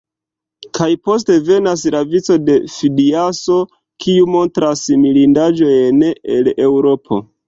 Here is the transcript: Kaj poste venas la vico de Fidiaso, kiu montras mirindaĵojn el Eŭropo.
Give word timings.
Kaj 0.75 0.85
poste 1.07 1.33
venas 1.49 1.83
la 1.95 1.99
vico 2.13 2.37
de 2.45 2.55
Fidiaso, 2.75 3.57
kiu 4.05 4.25
montras 4.37 4.81
mirindaĵojn 5.03 6.01
el 6.37 6.51
Eŭropo. 6.65 7.21